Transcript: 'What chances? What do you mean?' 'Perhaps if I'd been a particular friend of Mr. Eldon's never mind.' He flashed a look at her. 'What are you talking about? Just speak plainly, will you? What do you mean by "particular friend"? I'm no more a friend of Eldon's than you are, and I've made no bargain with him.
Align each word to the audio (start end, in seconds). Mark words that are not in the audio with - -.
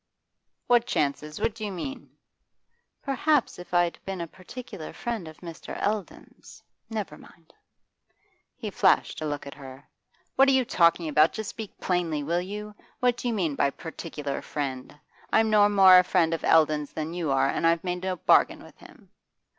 'What 0.65 0.87
chances? 0.87 1.39
What 1.39 1.53
do 1.53 1.63
you 1.63 1.71
mean?' 1.71 2.09
'Perhaps 3.03 3.59
if 3.59 3.71
I'd 3.71 3.99
been 4.03 4.19
a 4.19 4.25
particular 4.25 4.93
friend 4.93 5.27
of 5.27 5.37
Mr. 5.41 5.79
Eldon's 5.79 6.63
never 6.89 7.19
mind.' 7.19 7.53
He 8.55 8.71
flashed 8.71 9.21
a 9.21 9.27
look 9.27 9.45
at 9.45 9.53
her. 9.53 9.87
'What 10.37 10.47
are 10.49 10.53
you 10.53 10.65
talking 10.65 11.07
about? 11.07 11.33
Just 11.33 11.51
speak 11.51 11.79
plainly, 11.79 12.23
will 12.23 12.41
you? 12.41 12.73
What 12.99 13.15
do 13.15 13.27
you 13.27 13.33
mean 13.35 13.53
by 13.53 13.69
"particular 13.69 14.41
friend"? 14.41 14.99
I'm 15.31 15.51
no 15.51 15.69
more 15.69 15.99
a 15.99 16.03
friend 16.03 16.33
of 16.33 16.43
Eldon's 16.43 16.93
than 16.93 17.13
you 17.13 17.29
are, 17.29 17.49
and 17.51 17.67
I've 17.67 17.83
made 17.83 18.01
no 18.01 18.15
bargain 18.15 18.63
with 18.63 18.77
him. 18.77 19.11